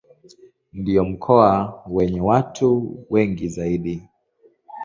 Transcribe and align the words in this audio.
Ndio 0.73 1.05
mkoa 1.05 1.83
wenye 1.87 2.21
watu 2.21 2.97
wengi 3.09 3.47
zaidi. 3.47 4.09